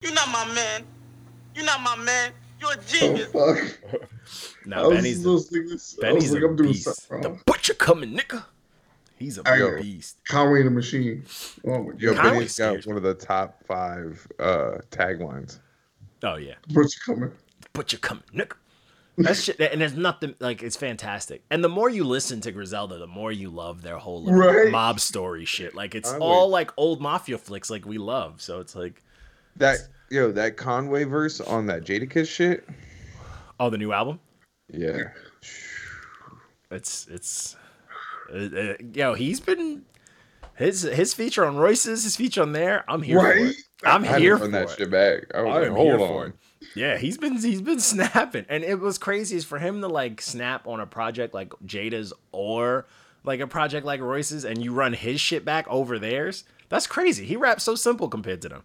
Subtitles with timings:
[0.00, 0.84] You're not my man.
[1.54, 2.32] You're not my man.
[2.60, 3.28] You're a genius.
[3.34, 3.74] Oh genius.
[3.90, 4.00] fuck!
[4.66, 6.68] No, I was Benny's just listening to this- I Benny's was like, a I'm doing
[6.72, 7.08] beast.
[7.08, 8.44] The butcher coming, nigga.
[9.18, 10.18] He's a Hey, beast.
[10.28, 11.24] Conway the Machine.
[11.66, 12.14] Oh my Yo!
[12.14, 15.58] Conway Benny's got scares one of the top five uh, taglines.
[16.22, 17.32] Oh yeah, Butcher coming?
[17.72, 18.52] butcher coming, nigga.
[19.18, 21.42] That's shit, and there's nothing like it's fantastic.
[21.50, 24.70] And the more you listen to Griselda, the more you love their whole little Right.
[24.70, 25.74] mob story shit.
[25.74, 28.40] Like it's I would- all like old mafia flicks, like we love.
[28.40, 29.02] So it's like,
[29.56, 29.78] That
[30.10, 32.66] yo, that Conway verse on that Jadakiss shit.
[33.58, 34.20] oh, the new album.
[34.72, 35.08] Yeah,
[36.70, 37.56] It's it's,
[38.32, 39.82] uh, uh, yo, he's been
[40.54, 42.84] his his feature on Royce's, his feature on there.
[42.88, 43.40] I'm here for Right?
[43.46, 43.56] it.
[43.84, 44.76] I'm I here for that it.
[44.76, 45.24] shit back.
[45.34, 46.08] I was I like, hold here on.
[46.08, 46.34] for it.
[46.76, 50.20] Yeah, he's been he's been snapping, and it was crazy is for him to like
[50.20, 52.86] snap on a project like Jada's or
[53.24, 56.44] like a project like Royce's, and you run his shit back over theirs.
[56.68, 57.24] That's crazy.
[57.26, 58.62] He raps so simple compared to them,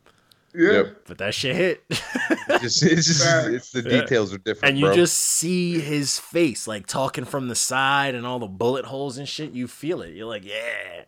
[0.57, 0.71] Yeah.
[0.71, 1.01] Yep.
[1.07, 4.01] but that shit hit, It's just, it's just, it's the Yeah.
[4.01, 4.95] details are different, and you bro.
[4.95, 9.27] just see his face like talking from the side and all the bullet holes and
[9.27, 9.51] shit.
[9.51, 10.13] You feel it.
[10.15, 11.03] You're like, yeah.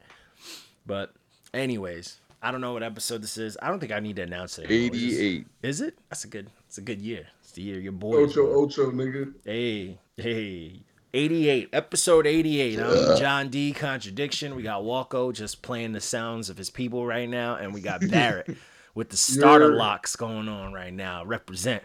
[0.86, 1.14] But
[1.54, 3.58] anyways, I don't know what episode this is.
[3.62, 4.66] I don't think I need to announce it.
[4.70, 4.96] anymore.
[4.96, 5.48] Eighty-eight.
[5.64, 5.98] Is it?
[6.10, 6.50] That's a good.
[6.68, 7.28] It's a good year.
[7.42, 8.24] It's the year your boy.
[8.24, 8.66] Ocho born.
[8.66, 9.34] Ocho nigga.
[9.46, 10.82] Hey, hey.
[11.14, 12.80] 88, episode 88.
[12.80, 13.72] I'm John D.
[13.72, 14.56] Contradiction.
[14.56, 17.56] We got Walko just playing the sounds of his people right now.
[17.56, 18.56] And we got Barrett
[18.98, 19.78] with the starter Yeah.
[19.78, 21.24] locks going on right now.
[21.24, 21.84] Represent.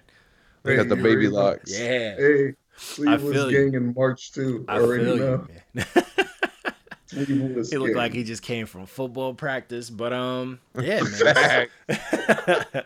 [0.62, 1.70] They got the baby you locks.
[1.70, 2.16] Yeah.
[2.16, 3.64] Hey, Sleeveless feel you.
[3.64, 4.64] Gang in March too.
[4.66, 5.46] I already feel know.
[5.48, 5.86] you, man.
[7.06, 7.96] Sleeveless he looked Gang.
[7.96, 9.90] like he just came from football practice.
[9.90, 11.68] But, um, yeah, man.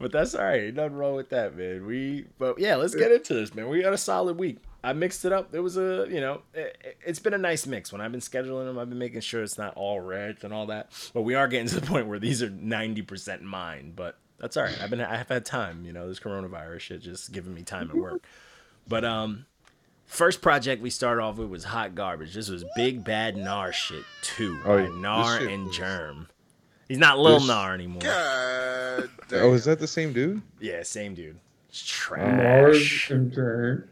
[0.00, 0.72] But that's all right.
[0.72, 1.84] Nothing wrong with that, man.
[1.84, 3.68] We, but yeah, let's get into this, man.
[3.68, 4.58] We got a solid week.
[4.82, 5.54] I mixed it up.
[5.54, 7.90] It was a, you know, it, it's been a nice mix.
[7.92, 10.66] When I've been scheduling them, I've been making sure it's not all red and all
[10.66, 10.90] that.
[11.12, 13.92] But we are getting to the point where these are ninety percent mine.
[13.96, 14.80] But that's all right.
[14.80, 15.84] I've been, I've had time.
[15.84, 18.22] You know, this coronavirus shit just giving me time at work.
[18.86, 19.46] But um,
[20.06, 22.34] first project we started off with was hot garbage.
[22.34, 24.88] This was Big Bad Nar shit too Oh, by yeah.
[24.88, 26.28] This Nar shit and was- Germ.
[26.88, 28.00] He's not Lil This- Nar anymore.
[28.00, 30.40] God Oh, is that the same dude?
[30.60, 31.38] Yeah, same dude.
[31.68, 33.10] It's Mars trash.
[33.10, 33.88] and Turn.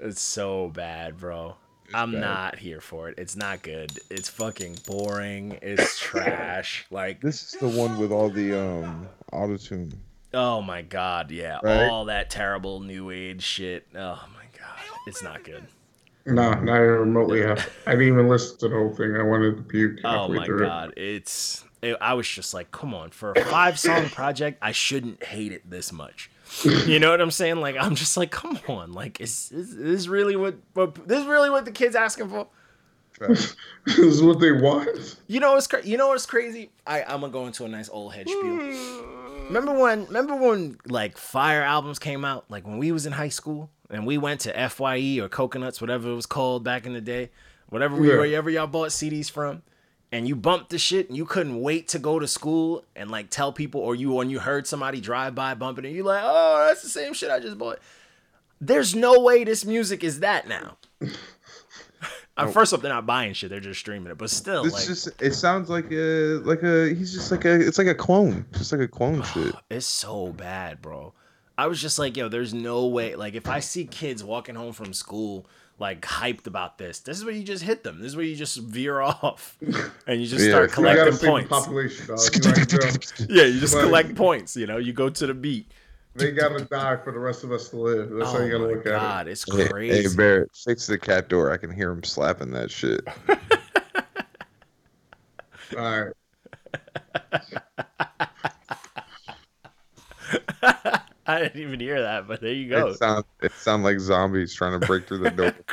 [0.00, 1.56] It's so bad, bro.
[1.94, 2.20] I'm bad.
[2.20, 3.18] not here for it.
[3.18, 3.98] It's not good.
[4.10, 5.58] It's fucking boring.
[5.62, 6.86] It's trash.
[6.90, 9.94] Like, This is the one with all the um autotune.
[10.34, 11.88] oh my god, yeah, Right?
[11.88, 13.86] all that terrible new age shit.
[13.94, 15.66] Oh my god, it's not good.
[16.26, 17.42] Nah, not even remotely.
[17.46, 17.54] I
[17.86, 19.16] didn't even listen to the whole thing.
[19.16, 20.66] I wanted to puke Oh my through.
[20.66, 21.64] god, it's.
[21.80, 25.52] It, I was just like, come on, for a five song project, I shouldn't hate
[25.52, 26.28] it this much.
[26.86, 27.56] You know what I'm saying?
[27.56, 31.20] Like, I'm just like, come on, like, is, is, is this really what, what this
[31.20, 32.46] is really what the kids asking for?
[33.28, 33.54] this
[33.98, 35.16] is what they want.
[35.26, 36.70] You know what's cra- you know what's crazy?
[36.86, 38.42] I I'm gonna go into a nice old head spiel.
[39.46, 42.44] Remember when remember when like fire albums came out?
[42.48, 46.10] Like when we was in high school and we went to Fye or Coconuts, whatever
[46.10, 47.30] it was called back in the day,
[47.70, 48.18] whatever we Yeah.
[48.18, 49.62] wherever y'all bought CDs from,
[50.12, 53.30] and you bumped the shit and you couldn't wait to go to school and like
[53.30, 56.66] tell people or you when you heard somebody drive by bumping it, you're like, oh,
[56.66, 57.78] that's the same shit I just bought.
[58.60, 60.76] There's no way this music is that now.
[62.36, 64.16] Uh, First up, they're not buying shit; they're just streaming it.
[64.16, 67.60] But still, This like, just it sounds like a like a he's just like a
[67.60, 68.46] it's like a clone.
[68.52, 69.56] Just like a clone shit.
[69.70, 71.14] It's so bad, bro.
[71.56, 73.16] I was just like, yo, there's no way.
[73.16, 77.24] Like, if I see kids walking home from school, like, hyped about this, this is
[77.24, 77.98] where you just hit them.
[77.98, 79.56] This is where you just veer off
[80.06, 80.50] and you just Yeah.
[80.52, 81.48] start You You collecting points.
[81.48, 82.18] population, dog.
[83.18, 83.86] You Yeah, you just Come on.
[83.86, 84.56] collect points.
[84.56, 85.70] You know, you go to the beat.
[86.14, 88.10] they gotta die for the rest of us to live.
[88.10, 90.08] That's how Oh you gotta oh my look at god, it's Hey, crazy.
[90.08, 91.52] hey Barrett, fix the cat door.
[91.52, 93.06] I can hear him slapping that shit.
[95.76, 96.04] All
[100.62, 100.94] right.
[101.28, 102.88] I didn't even hear that, but there you go.
[102.88, 105.54] It sounds it sound like zombies trying to break through the door.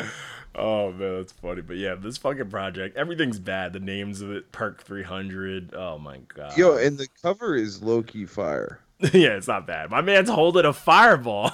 [0.60, 1.62] Oh man, that's funny.
[1.62, 3.72] But yeah, this fucking project, everything's bad.
[3.72, 5.74] The names of it, Perk 300.
[5.74, 6.54] Oh my god.
[6.56, 8.80] Yo, and the cover is low key fire.
[9.00, 9.90] yeah, it's not bad.
[9.90, 11.50] My man's holding a fireball.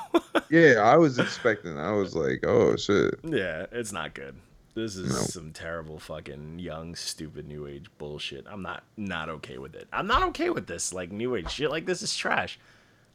[0.50, 1.78] Yeah, I was expecting.
[1.78, 3.14] I was like, oh shit.
[3.22, 4.34] Yeah, it's not good.
[4.76, 5.20] This is No.
[5.22, 8.44] some terrible fucking young stupid new age bullshit.
[8.46, 9.88] I'm not not okay with it.
[9.90, 12.58] I'm not okay with this like new age shit like this is trash.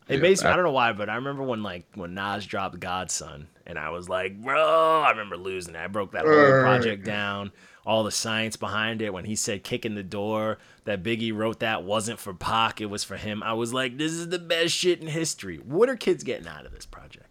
[0.08, 2.48] It Yeah, me, I- I don't know why, but I remember when like when Nas
[2.48, 5.80] dropped God's Son and I was like, bro, I remember losing it.
[5.80, 7.52] I broke that whole project down,
[7.86, 9.14] all the science behind it.
[9.14, 13.04] When he said kicking the door, that Biggie wrote that wasn't for Pac, it was
[13.04, 13.44] for him.
[13.44, 15.58] I was like, this is the best shit in history.
[15.58, 17.28] What are kids getting out of this project?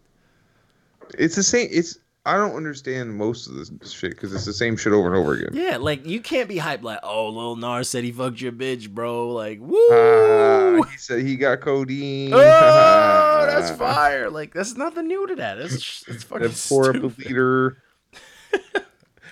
[1.18, 1.66] It's the same.
[1.72, 5.16] It's I don't understand most of this shit because it's the same shit over and
[5.16, 5.50] over again.
[5.54, 8.90] Yeah, like you can't be hyped like, oh, Lil Nas said he fucked your bitch,
[8.90, 9.30] bro.
[9.30, 9.78] Like, woo.
[9.90, 12.32] Ah, he said he got codeine.
[12.34, 14.28] oh, that's fire.
[14.30, 15.54] Like, that's nothing new to that.
[15.58, 17.26] That's it's fucking That pour up the stupid.
[17.26, 17.82] leader.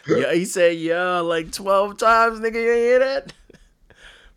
[0.09, 2.55] yeah, he said yeah like 12 times, nigga.
[2.55, 3.33] You hear that?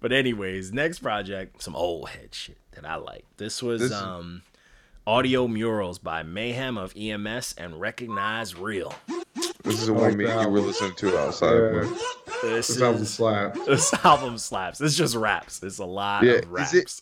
[0.02, 3.24] But anyways, next project, some old head shit that I like.
[3.38, 4.42] This was This- um
[5.12, 8.86] Audio Murals by Mayhem of EMS and Recognize Ali.
[9.62, 11.54] This is the one like me you were listening to outside.
[11.54, 11.94] Yeah.
[12.42, 13.56] This, This album is slap.
[13.68, 14.80] this album slaps.
[14.80, 15.62] It's just raps.
[15.64, 16.74] It's a lot Yeah, of is raps.
[16.74, 17.02] it-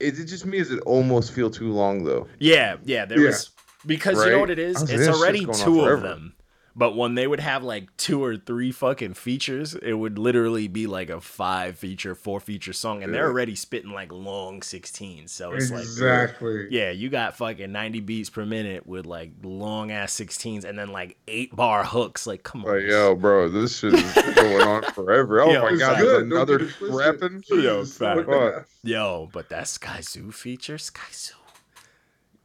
[0.00, 0.58] Is it just me?
[0.58, 2.26] Is it almost feel too long though?
[2.40, 3.26] Yeah, yeah, there Yeah.
[3.28, 3.50] was
[3.86, 4.80] because you know what it I is?
[4.80, 6.34] was like, It's already two of them.
[6.76, 10.88] But when they would have like two or three fucking features, it would literally be
[10.88, 15.28] like a five feature, four feature song, and they're already spitting like long 16s.
[15.28, 16.66] So it's like Exactly.
[16.70, 20.88] yeah, you got fucking 90 beats per minute with like long ass 16s and then
[20.90, 22.26] like eight bar hooks.
[22.26, 22.72] Like, come on.
[22.74, 25.42] Like, yo, bro, this shit is going on forever.
[25.42, 26.22] Oh Yo, my god, good.
[26.24, 27.44] another get rapping.
[27.48, 28.16] Yo, Jesus, fact.
[28.16, 28.66] look at Fuck.
[28.82, 28.88] that.
[28.90, 31.34] Yo, but that Skyzoo feature, Skyzoo.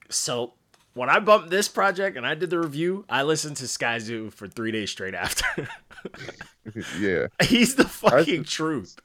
[0.09, 0.53] So
[0.94, 4.47] when I bumped this project and I did the review, I listened to Skyzoo for
[4.47, 5.68] three days straight after.
[7.00, 8.97] yeah, He's the fucking truth.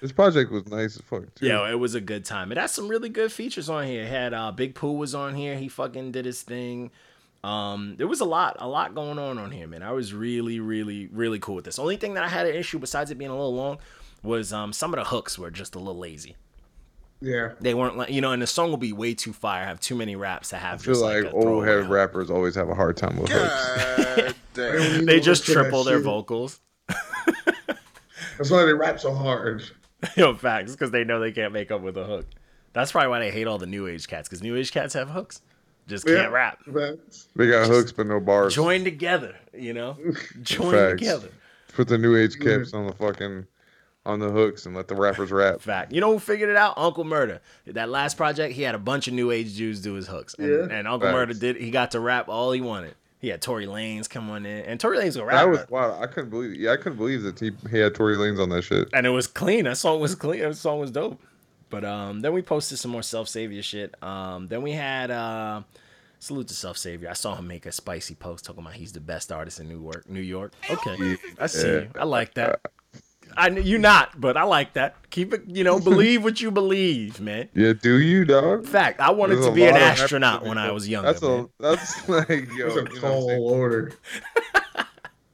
[0.00, 1.46] this project was nice as fuck too.
[1.46, 2.52] Yo, it was a good time.
[2.52, 4.02] It had some really good features on here.
[4.04, 5.56] It had uh Big Pooh was on here.
[5.56, 6.90] He fucking did his thing.
[7.44, 9.82] Um, there was a lot, a lot going on on here, man.
[9.84, 11.78] I was really, really, really cool with this.
[11.78, 13.78] Only thing that I had an issue besides it being a little long
[14.22, 16.36] was um some of the hooks were just a little lazy.
[17.20, 17.52] Yeah.
[17.60, 19.64] They weren't like you know, and the song will be way too fire.
[19.64, 21.90] Have too many raps to I have feel just like like, old head hook.
[21.90, 24.14] rappers always have a hard time with hooks.
[24.14, 24.34] God.
[25.06, 26.04] They just Look at that triple their shit.
[26.04, 26.60] vocals.
[28.36, 29.62] That's why they rap so hard.
[30.16, 32.26] Yo, facts, because they know they can't make up with a hook.
[32.72, 35.10] That's probably why they hate all the new age cats, because new age cats have
[35.10, 35.42] hooks.
[35.86, 36.58] Just can't rap.
[36.64, 37.28] Facts.
[37.34, 38.54] They got hooks but no bars.
[38.54, 39.96] Join together, you know?
[40.42, 40.98] Join Facts.
[41.00, 41.28] together.
[41.74, 43.46] Put the new age caps on the fucking
[44.08, 45.60] on the hooks and let the rappers rap.
[45.60, 45.92] Fact.
[45.92, 46.74] You know who figured it out?
[46.76, 47.40] Uncle Murder.
[47.66, 50.34] That last project, he had a bunch of new age Jews do his hooks.
[50.38, 50.76] And, Yeah.
[50.78, 51.14] and Uncle Facts.
[51.14, 52.94] Murder did he got to rap all he wanted.
[53.20, 54.64] He had Tory Lanez come on in.
[54.64, 55.44] And Tory Lanez will rap.
[55.44, 56.00] That was wow.
[56.00, 56.54] I couldn't believe.
[56.54, 58.88] Yeah, I couldn't believe that he, he had Tory Lanez on that shit.
[58.92, 59.64] and it was clean.
[59.64, 60.40] That song was clean.
[60.40, 61.20] That song was dope.
[61.70, 63.94] But um, then we posted some more self savior shit.
[64.02, 65.62] Um, then we had uh,
[66.18, 67.10] salute to self savior.
[67.10, 69.82] I saw him make a spicy post talking about he's the best artist in New
[69.82, 70.08] York.
[70.08, 70.52] New York.
[70.70, 71.68] Okay, I see.
[71.68, 71.88] You.
[71.98, 72.60] I like that.
[73.38, 74.96] I kn- you not, but I like that.
[75.10, 75.42] Keep it.
[75.46, 77.48] You know, believe what you believe, man.
[77.54, 78.66] Yeah, do you, dog?
[78.66, 81.12] Fact, I wanted There's to be an lot of rappers astronaut when I was younger.
[81.12, 81.48] That's man.
[81.60, 82.36] a that's like yo.
[82.36, 83.00] That's a you know what I'm saying?
[83.00, 83.92] tall order.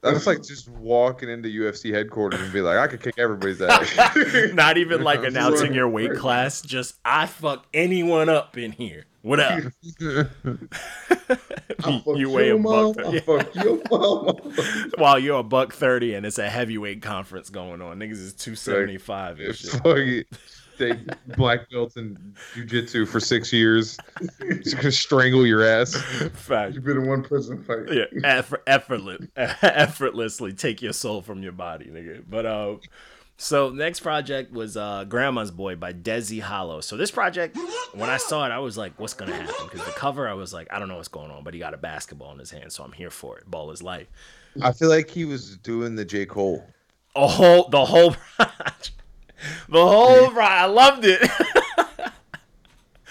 [0.05, 4.53] That's like just walking into UFC headquarters and be like, I could kick everybody's ass.
[4.53, 5.75] Not even like announcing right.
[5.75, 6.61] your weight class.
[6.61, 9.07] Just I fuck anyone up in here.
[9.23, 9.63] What up?
[11.85, 13.07] I'll you weigh a your mom, buck.
[13.07, 13.21] I'll yeah.
[13.21, 14.37] fuck your mom.
[14.99, 18.55] While you're a buck thirty and it's a heavyweight conference going on, niggas is two
[18.55, 19.71] seventy five and If shit.
[19.71, 20.25] fucking
[20.79, 20.99] take
[21.37, 23.99] black belts in jujitsu for six years,
[24.63, 25.95] just gonna strangle your ass.
[26.35, 26.75] Fact.
[26.75, 27.93] You've been in one prison fight.
[27.93, 32.25] Yeah, effort, effortless, effortlessly take your soul from your body, nigga.
[32.29, 32.77] But uh,
[33.37, 36.81] so next project was uh, Grandma's Boy by Desi Hollow.
[36.81, 37.59] So this project,
[37.93, 40.53] when I saw it, I was like, "What's gonna happen?" Because the cover, I was
[40.53, 42.73] like, "I don't know what's going on," but he got a basketball in his hand,
[42.73, 43.51] so I'm here for it.
[43.51, 44.07] Ball is life.
[44.63, 46.65] I feel like he was doing the J Cole.
[47.17, 48.93] A whole, the whole project,
[49.69, 50.39] the whole project.
[50.53, 51.21] I loved it.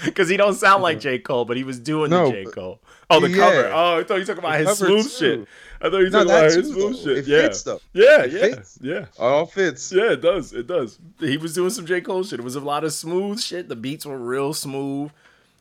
[0.06, 1.18] Because he don't sound like J.
[1.18, 2.46] Cole, but he was doing No, the J.
[2.52, 2.82] Cole.
[3.10, 3.38] Oh, the yeah.
[3.38, 3.72] cover.
[3.74, 5.10] Oh, I thought you talking about The his smooth too.
[5.40, 5.48] shit.
[5.80, 7.18] I thought you No, talking about that his smooth shit.
[7.20, 7.42] It yeah.
[7.44, 7.80] fits, though.
[7.94, 8.80] Yeah, It yeah, fits.
[8.82, 8.98] yeah.
[9.04, 9.94] It all fits.
[9.94, 10.52] Yeah, it does.
[10.52, 11.00] It does.
[11.22, 12.02] He was doing some J.
[12.02, 12.40] Cole shit.
[12.40, 13.70] It was a lot of smooth shit.
[13.70, 15.12] The beats were real smooth.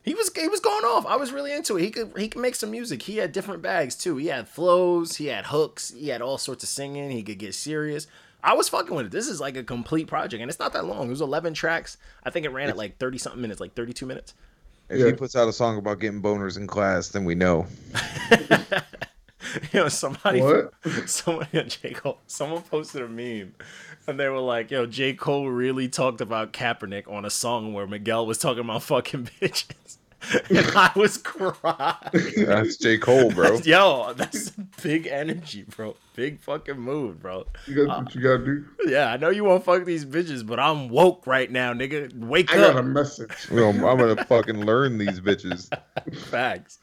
[0.03, 1.05] He was he was going off.
[1.05, 1.81] I was really into it.
[1.83, 3.03] He could he could make some music.
[3.03, 4.17] He had different bags too.
[4.17, 7.11] He had flows, he had hooks, he had all sorts of singing.
[7.11, 8.07] He could get serious.
[8.43, 9.11] I was fucking with it.
[9.11, 11.07] This is like a complete project, and it's not that long.
[11.07, 11.97] It was 11 tracks.
[12.23, 14.33] I think it ran at like 30 something minutes, like 32 minutes.
[14.89, 15.05] If Yeah.
[15.07, 17.67] he puts out a song about getting boners in class, then we know.
[19.71, 20.73] you know, somebody, What?
[21.09, 21.93] someone, yeah, J.
[21.93, 23.53] Cole, someone posted a meme,
[24.07, 25.13] and they were like, "Yo, J.
[25.13, 29.97] Cole really talked about Kaepernick on a song where Miguel was talking about fucking bitches,"
[30.02, 30.02] and
[30.51, 31.95] I was crying.
[32.37, 33.57] That's J Cole, bro.
[33.57, 34.51] Yo, that's
[34.81, 35.95] big energy, bro.
[36.15, 37.45] Big fucking move, bro.
[37.67, 38.65] You got what you gotta do.
[38.85, 42.17] Yeah, I know you won't fuck these bitches, but I'm woke right now, nigga.
[42.17, 42.57] Wake up.
[42.57, 43.31] I got a message.
[43.51, 45.69] Well, I'm gonna fucking learn these bitches.
[46.29, 46.79] Facts.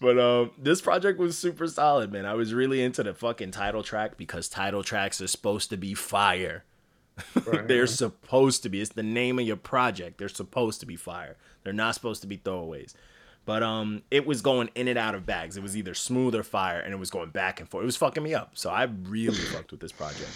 [0.00, 2.24] But um, this project was super solid, man.
[2.24, 5.94] I was really into the fucking title track because title tracks are supposed to be
[5.94, 6.64] fire.
[7.34, 7.66] Right.
[7.66, 8.80] They're supposed to be.
[8.80, 10.18] It's the name of your project.
[10.18, 11.36] They're supposed to be fire.
[11.68, 12.94] They're not supposed to be throwaways.
[13.44, 15.56] But um, it was going in and out of bags.
[15.58, 17.82] It was either smooth or fire, and it was going back and forth.
[17.82, 18.52] It was fucking me up.
[18.54, 20.28] So I really fucked with this project.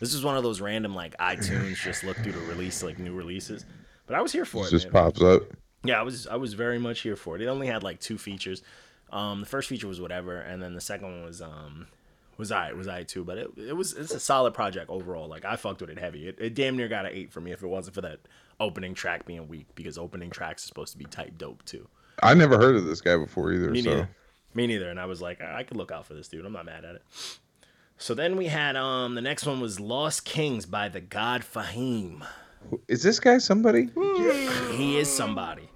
[0.00, 3.14] This is one of those random like iTunes just look through to release like new
[3.14, 3.64] releases.
[4.06, 4.70] But I was here for It it.
[4.70, 5.04] just man.
[5.04, 5.42] pops up.
[5.84, 7.42] Yeah, I was I was very much here for it.
[7.42, 8.62] It only had like two features.
[9.12, 11.86] Um, the first feature was whatever, and then the second one was um
[12.38, 13.24] was I was I too.
[13.24, 15.28] But it, it was it's a solid project overall.
[15.28, 16.28] Like I fucked with it heavy.
[16.28, 18.20] It, it damn near got an eight for me if it wasn't for that
[18.60, 21.86] opening track being weak because opening tracks are supposed to be type dope too.
[22.22, 23.70] I never heard of this guy before either.
[23.70, 24.08] Me so neither.
[24.54, 24.88] Me neither.
[24.88, 26.44] And I was like, I, I could look out for this dude.
[26.46, 27.02] I'm not mad at it.
[27.98, 32.24] So then we had um the next one was Lost Kings by the God Fahim.
[32.86, 33.88] is this guy somebody?
[34.76, 35.68] He is somebody.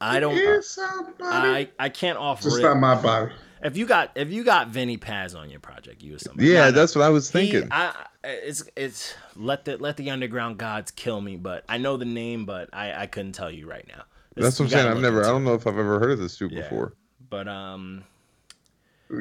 [0.00, 0.34] I don't.
[0.34, 1.14] Here's somebody.
[1.22, 2.44] I I can't offer.
[2.44, 2.64] Just rip.
[2.64, 3.32] not my body.
[3.62, 6.48] If you got if you got Vinnie Paz on your project, you was somebody.
[6.48, 6.70] Yeah, Nah, nah.
[6.72, 7.68] that's what I was He- thinking.
[7.70, 12.04] I, it's it's let the let the underground gods kill me, but I know the
[12.06, 14.04] name, but I I couldn't tell you right now.
[14.34, 14.86] This- that's what I'm saying.
[14.88, 15.24] I've never.
[15.24, 16.62] I don't know if I've ever heard of this dude Yeah.
[16.62, 16.94] before.
[17.28, 18.04] But um,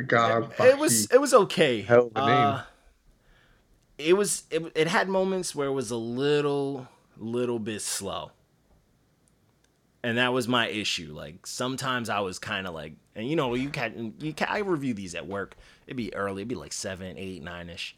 [0.08, 1.82] God, it was it was okay.
[1.82, 2.38] Hell of a name.
[2.38, 2.62] Uh,
[3.98, 8.32] it was it, it had moments where it was a little little bit slow.
[10.02, 11.14] And that was my issue.
[11.14, 14.60] Like sometimes I was kind of like, and you know, you can you can I
[14.60, 15.58] review these at work.
[15.88, 16.42] It'd be early.
[16.42, 17.96] It'd be like seven, eight, nine ish.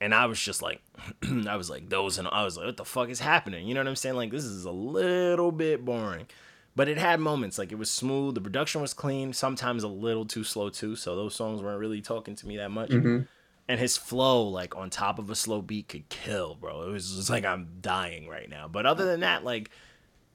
[0.00, 0.82] And I was just like,
[1.46, 3.68] I was like those, and I was like, what the fuck is happening?
[3.68, 4.16] You know what I'm saying?
[4.16, 6.26] Like this is a little bit boring,
[6.74, 7.58] but it had moments.
[7.58, 8.34] Like it was smooth.
[8.34, 9.32] The production was clean.
[9.32, 10.96] Sometimes a little too slow too.
[10.96, 12.90] So those songs weren't really talking to me that much.
[12.90, 13.22] Mm-hmm.
[13.68, 16.82] And his flow, like on top of a slow beat, could kill, bro.
[16.88, 18.68] It was just like I'm dying right now.
[18.68, 19.70] But other than that, like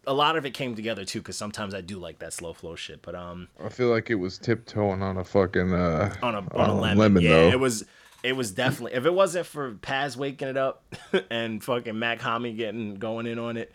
[0.08, 1.20] a lot of it came together too.
[1.20, 3.02] Because sometimes I do like that slow flow shit.
[3.02, 6.70] But um, I feel like it was tiptoeing on a fucking uh on a on
[6.70, 7.22] a uh, lemon.
[7.22, 7.50] yeah, though.
[7.50, 7.86] it was
[8.24, 10.96] it was definitely if it wasn't for Paz waking it up
[11.30, 13.72] and fucking Mac Hami getting going in on it,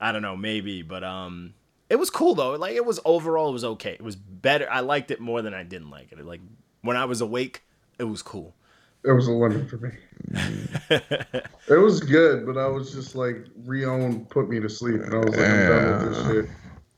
[0.00, 1.54] I don't know, maybe, but um
[1.88, 2.54] it was cool though.
[2.54, 3.92] Like it was overall it was okay.
[3.92, 4.68] It was better.
[4.70, 6.24] I liked it more than I didn't like it.
[6.24, 6.40] Like
[6.80, 7.62] when I was awake,
[7.98, 8.54] it was cool.
[9.04, 9.90] It was a lemon for me.
[11.68, 15.18] it was good, but I was just like, Rion put me to sleep, and I
[15.18, 16.50] was like, I'm done with this shit.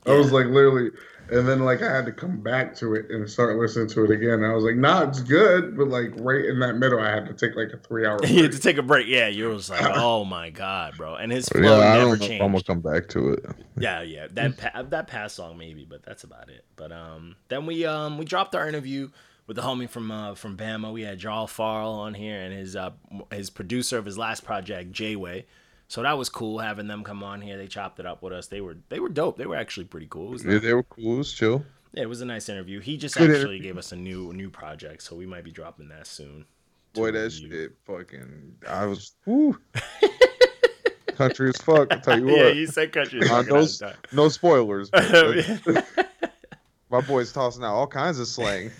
[0.06, 0.90] I was like, literally,
[1.30, 4.10] and then like I had to come back to it and start listening to it
[4.12, 4.44] again.
[4.44, 7.34] I was like, nah, it's good, but like right in that middle, I had to
[7.34, 8.18] take like a three hour.
[8.25, 9.08] you had to take a break.
[9.08, 11.16] Yeah, you was like, oh my god, bro.
[11.16, 12.66] And his flow yeah, I never don't know if I'm gonna changed.
[12.66, 13.44] come back to it.
[13.78, 16.64] Yeah, yeah, that pa- that past song maybe, but that's about it.
[16.76, 19.10] But um, then we um we dropped our interview
[19.46, 20.92] with the homie from uh from Bama.
[20.92, 22.90] We had Jarl Farrell on here and his uh
[23.32, 25.44] his producer of his last project, Jayway.
[25.88, 27.56] So that was cool having them come on here.
[27.56, 28.48] They chopped it up with us.
[28.48, 29.36] They were they were dope.
[29.38, 30.36] They were actually pretty cool.
[30.40, 31.14] Yeah, they were cool.
[31.14, 31.64] It was chill.
[31.92, 32.80] yeah, it was a nice interview.
[32.80, 33.62] He just Good actually interview.
[33.62, 36.44] gave us a new new project, so we might be dropping that soon.
[36.92, 38.56] Boy, that shit fucking.
[38.68, 39.12] I was.
[39.26, 39.58] Woo.
[41.14, 41.92] Country as fuck.
[41.92, 42.36] I tell you what.
[42.36, 43.26] yeah, you said country.
[43.28, 43.66] Uh, no,
[44.12, 44.90] no spoilers.
[44.90, 45.06] but
[46.90, 48.70] my boy's tossing out all kinds of slang.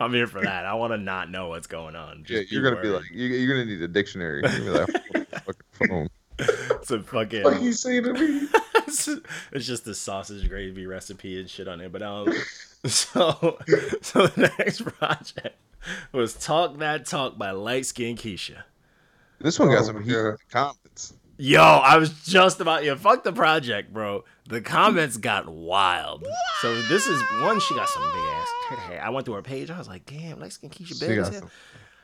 [0.00, 0.66] I'm here for that.
[0.66, 2.24] I want to not know what's going on.
[2.28, 4.42] Yeah, you're gonna be like, you, you're gonna need a dictionary.
[4.42, 6.08] You're gonna be like, "Hold fucking phone.
[6.38, 7.42] it's a fucking.
[7.42, 8.48] Like you say to me,
[8.86, 11.92] it's just the sausage gravy recipe and shit on it.
[11.92, 12.32] But um,
[12.86, 13.58] so
[14.02, 15.56] so the next project
[16.12, 18.64] was "Talk That Talk" by Light Skin Keisha.
[19.40, 21.14] This one got Oh some my heat in the comments.
[21.36, 22.94] Yo, I was just about yeah.
[22.94, 24.24] Fuck the project, bro.
[24.48, 26.24] The comments got wild.
[26.60, 27.58] So this is one.
[27.60, 29.02] She got some big ass tit hair.
[29.04, 29.70] I went through her page.
[29.70, 31.40] I was like, damn, Light Skin Keisha She big got as hell.
[31.40, 31.50] some-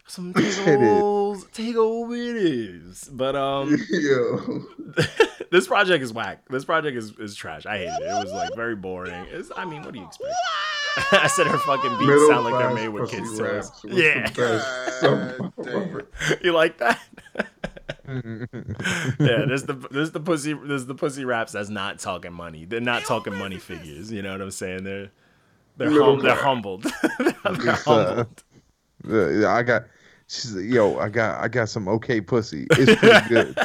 [0.07, 0.65] Some Titties.
[0.65, 3.09] tiggles, tiggle bitties.
[3.13, 3.77] But um.
[3.91, 4.65] yo,
[5.53, 6.43] this project is whack.
[6.51, 7.65] This project is, is trash.
[7.67, 8.03] I hate it.
[8.03, 9.27] It was like very boring.
[9.31, 10.33] It's, I mean, what do you expect?
[11.13, 13.71] I said her fucking beats middle sound like they're made with kids' toys.
[13.85, 15.45] Yeah, the
[16.27, 16.43] best.
[16.45, 16.99] You like that?
[19.21, 22.65] yeah, there's the there's the pussy there's the pussy raps that's not talking money.
[22.65, 24.11] They're not talking money figures.
[24.11, 24.85] You know what I'm saying?
[24.85, 25.11] They're
[25.77, 26.43] they're hum, they're class.
[26.45, 26.83] humbled.
[27.19, 28.43] they're It's, uh, humbled.
[29.09, 29.85] Yeah, yeah, I got.
[30.27, 32.67] She's like, yo, I got, I got some okay pussy.
[32.73, 33.59] It's pretty good.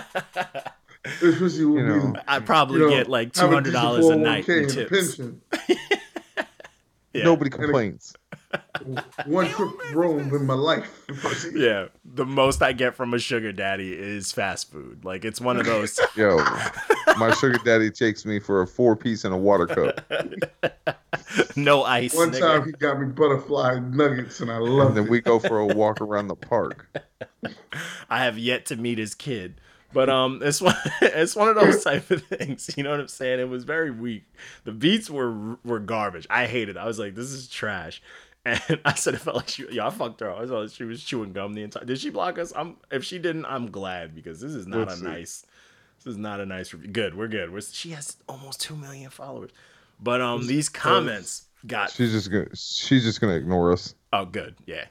[1.21, 4.15] this was you, you know, I probably you know, get like two hundred dollars a
[4.15, 5.15] night 401k in and a tips.
[5.17, 5.41] pension.
[7.13, 7.23] Yeah.
[7.23, 8.13] Nobody complains.
[9.25, 10.91] One trip in my life.
[11.53, 15.05] Yeah, the most I get from a sugar daddy is fast food.
[15.05, 15.99] Like it's one of those.
[16.15, 16.37] Yo,
[17.17, 20.01] my sugar daddy takes me for a four piece and a water cup,
[21.55, 22.15] no ice.
[22.15, 22.39] One nigga.
[22.39, 25.09] time he got me butterfly nuggets and I and loved then it.
[25.09, 26.87] we go for a walk around the park.
[28.09, 29.61] I have yet to meet his kid.
[29.93, 32.69] But um, it's one it's one of those type of things.
[32.75, 33.39] You know what I'm saying?
[33.39, 34.25] It was very weak.
[34.65, 36.27] The beats were were garbage.
[36.29, 36.75] I hated.
[36.75, 36.79] it.
[36.79, 38.01] I was like, this is trash.
[38.45, 39.65] And I said it felt like she.
[39.71, 40.31] Yeah, I fucked her.
[40.31, 41.83] I like she was chewing gum the entire.
[41.83, 42.53] Did she block us?
[42.55, 42.77] I'm.
[42.91, 45.03] If she didn't, I'm glad because this is not Let's a see.
[45.05, 45.45] nice.
[46.03, 46.91] This is not a nice review.
[46.91, 47.15] Good.
[47.17, 47.51] We're good.
[47.51, 49.49] We're, she has almost two million followers.
[49.99, 53.95] But um, these comments got She's just gonna she's just gonna ignore us.
[54.13, 54.85] oh good, yeah,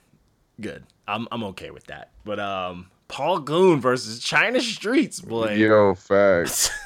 [0.61, 0.83] good.
[1.07, 2.11] I'm I'm okay with that.
[2.25, 5.53] But um, Paul Goon versus China Streets, boy.
[5.55, 6.71] Yo, facts.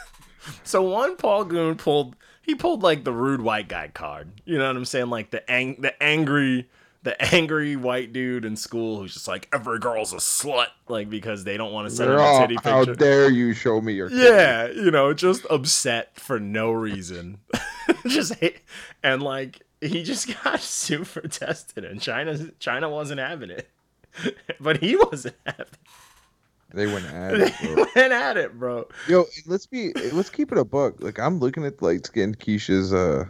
[0.65, 2.17] So one Paul Goon pulled
[2.49, 4.41] he pulled like the rude white guy card.
[4.47, 5.11] You know what I'm saying?
[5.11, 6.67] Like the ang- the angry
[7.03, 11.45] the angry white dude in school who's just like every girl's a slut, like because
[11.45, 14.69] they don't want to send him a titty how dare you show me your Yeah,
[14.69, 17.39] you know, just upset for no reason.
[18.07, 18.61] just hate,
[19.03, 23.69] and like he just got super tested, and China China wasn't having it,
[24.61, 25.67] but he wasn't having.
[25.67, 25.79] it.
[26.75, 27.87] They went at They it, bro.
[27.97, 28.89] went at it, bro.
[29.09, 31.01] Yo, let's be let's keep it a buck.
[31.03, 33.25] Like I'm looking at like skin Keisha's uh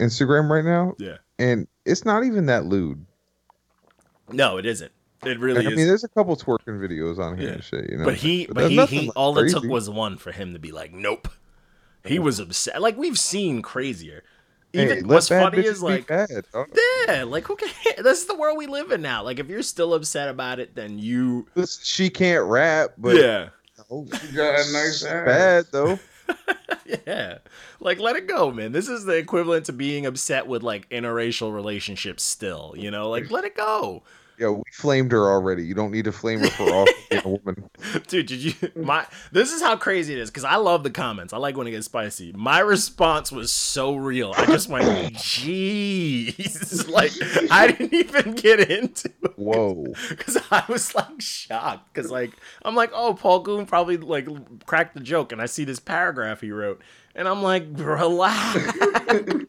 [0.00, 1.16] Instagram right now, Yeah.
[1.38, 3.04] and it's not even that lewd.
[4.30, 4.92] No, it isn't.
[5.24, 7.54] It really Like, I mean, there's a couple twerking videos on here Yeah.
[7.54, 8.04] and shit, you know.
[8.04, 10.58] but he, but there's he, he like, all it took was one for him to
[10.58, 11.28] be like, nope.
[12.04, 12.82] He was upset.
[12.82, 14.24] Like we've seen crazier.
[14.74, 16.68] Even Hey, what's funny is like, bad, dog.
[17.06, 17.68] yeah, like who can?
[18.02, 19.22] This is the world we live in now.
[19.22, 21.46] Like if you're still upset about it, then you,
[21.80, 23.50] she can't rap, but yeah,
[23.90, 25.26] oh, You got a nice ass.
[25.26, 25.98] bad though.
[27.06, 27.38] yeah.
[27.80, 28.72] Like let it go, man.
[28.72, 32.22] This is the equivalent to being upset with like interracial relationships.
[32.22, 34.02] Still, you know, like let it go.
[34.42, 35.64] Yo, we flamed her already.
[35.64, 37.70] You don't need to flame her for all being a woman.
[38.08, 41.32] Dude, did you my this is how crazy it is because I love the comments.
[41.32, 42.32] I like when it gets spicy.
[42.32, 44.34] My response was so real.
[44.36, 46.88] I just went, jeez.
[46.92, 47.12] Like
[47.52, 49.32] I didn't even get into it.
[49.36, 49.86] Whoa.
[50.16, 51.94] Cause I was like shocked.
[51.94, 52.32] Cause like
[52.64, 54.26] I'm like, oh, Paul Goon probably like
[54.66, 56.82] cracked the joke, and I see this paragraph he wrote,
[57.14, 58.72] and I'm like, relax.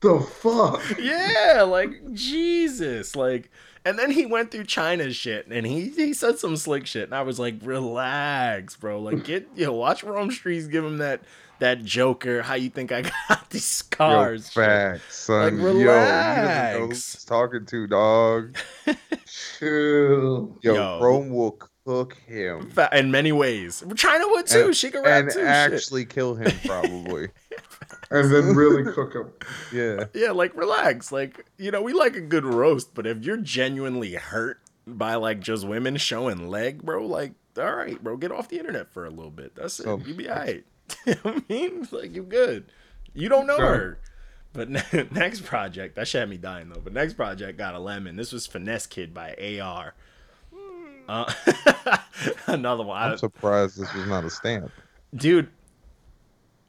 [0.00, 0.82] The fuck?
[0.98, 3.50] yeah, like Jesus, like.
[3.84, 7.14] And then he went through China's shit, and he he said some slick shit, and
[7.14, 9.00] I was like, relax, bro.
[9.00, 11.22] Like get yo, watch Rome Streets give him that
[11.60, 12.42] that Joker.
[12.42, 14.46] How you think I got these Yo, scars?
[14.46, 14.54] shit.
[14.64, 15.56] facts, son.
[15.58, 17.14] Like, Yo, you know relax.
[17.14, 18.56] he's talking to, dog.
[19.26, 20.58] Chill.
[20.62, 21.00] Yo, Yo.
[21.00, 22.70] Rome will cook him.
[22.92, 24.66] In many ways, China would too.
[24.66, 25.38] And- she could rap and too.
[25.40, 25.46] shit.
[25.48, 27.28] actually kill him, probably.
[28.12, 29.32] And then really cook them.
[29.72, 30.06] yeah.
[30.14, 31.12] Yeah, like relax.
[31.12, 35.38] Like, you know, we like a good roast, but if you're genuinely hurt by like
[35.38, 39.10] just women showing leg, bro, like, all right, bro, get off the internet for a
[39.10, 39.54] little bit.
[39.54, 39.86] That's it.
[39.86, 39.98] Oh.
[40.04, 40.64] You be alright.
[41.06, 41.86] you know what I mean?
[41.92, 42.72] Like you good.
[43.14, 43.76] You don't know Sure.
[43.76, 43.98] her.
[44.52, 46.80] But ne- next project, that shit had me dying though.
[46.82, 48.16] But next project got a lemon.
[48.16, 49.94] This was Finesse Kid by AR.
[51.08, 51.32] Uh,
[52.48, 53.00] another one.
[53.00, 54.72] I'm surprised this was not a stamp.
[55.14, 55.48] dude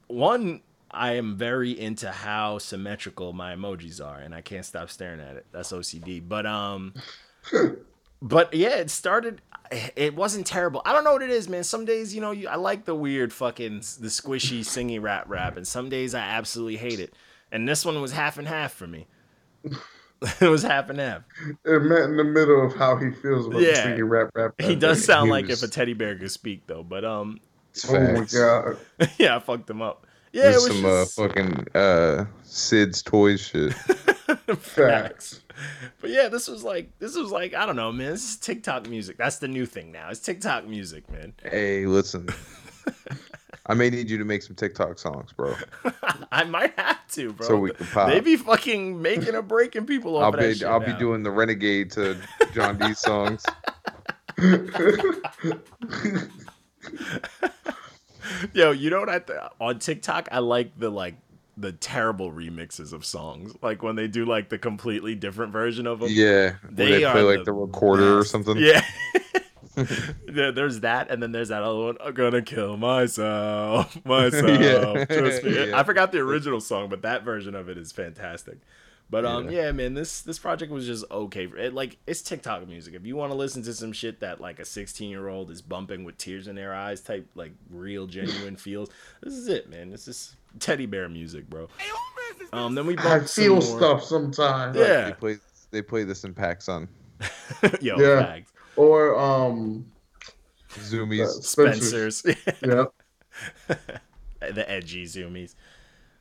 [0.08, 0.60] one
[0.92, 5.36] i am very into how symmetrical my emojis are and i can't stop staring at
[5.36, 5.46] it.
[5.52, 6.94] That's ocd but um
[8.22, 9.40] but yeah it started
[9.96, 10.82] it wasn't terrible.
[10.84, 11.64] I don't know what it is man.
[11.64, 15.56] Some days you know you, i like the weird fucking the squishy singy rap rap
[15.56, 17.14] and some days i absolutely hate it.
[17.50, 19.06] And this one was half and half for me.
[20.40, 21.22] It was half and half.
[21.64, 23.70] It met in the middle of how he feels about Yeah.
[23.70, 24.52] the singing rap rap.
[24.60, 27.40] he does sound He like was- if a teddy bear could speak though but um
[27.88, 28.76] Oh my god.
[29.18, 31.18] yeah i fucked him up yeah it There's was some just...
[31.18, 33.72] uh, fucking uh, Sid's toys shit.
[34.58, 35.40] Facts.
[36.00, 38.12] But yeah, this was like this was like I don't know, man.
[38.12, 39.16] This is TikTok music.
[39.16, 40.08] That's the new thing now.
[40.10, 41.32] It's TikTok music, man.
[41.42, 42.28] hey, listen.
[43.66, 45.54] I may need you to make some TikTok songs, bro.
[46.32, 47.46] I might have to, bro.
[47.46, 48.08] So we can pop.
[48.08, 50.80] They be fucking making a break breaking people off I'll of that be shit I'll
[50.80, 52.18] be doing the renegade to
[52.52, 53.44] John D songs.
[58.52, 59.08] Yo, you know what?
[59.08, 61.16] I th- on TikTok, I like the like
[61.56, 66.00] the terrible remixes of songs, like when they do like the completely different version of
[66.00, 66.08] them.
[66.10, 68.56] Yeah, They they, play like the the recorder or something.
[68.56, 68.84] Yeah.
[70.34, 71.96] Yeah, there's that, and then there's that other one.
[72.00, 74.60] I'm gonna kill myself, myself.
[74.60, 75.04] Yeah.
[75.04, 75.68] Trust me.
[75.68, 75.78] Yeah.
[75.78, 78.58] I forgot the original song, but that version of it is fantastic.
[79.12, 79.64] But um, Yeah.
[79.66, 81.46] yeah, man, this this project was just okay.
[81.46, 82.94] For, it, like it's TikTok music.
[82.94, 85.60] If you want to listen to some shit that like a 16 year old is
[85.60, 88.88] bumping with tears in their eyes, type like real genuine feels.
[89.22, 89.90] This is it, man.
[89.90, 91.68] This is teddy bear music, bro.
[92.54, 94.78] Um, then we I bumped some feel stuff sometimes.
[94.78, 95.04] Yeah.
[95.10, 95.36] They play
[95.72, 96.88] they play this in PacSun.
[97.82, 98.24] Yo, Yeah.
[98.24, 98.52] facts.
[98.76, 99.84] Or um
[100.70, 101.42] Zumiez.
[101.42, 102.16] Spencer's.
[102.16, 102.36] Spencer's.
[103.68, 104.48] Yeah.
[104.52, 105.54] the edgy Zumiez.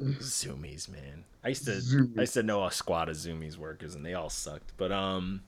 [0.01, 1.23] Zumiez, man.
[1.43, 2.17] I used to Zumiez.
[2.17, 4.73] I used to know a squad of Zumiez workers and they all sucked.
[4.77, 5.41] But um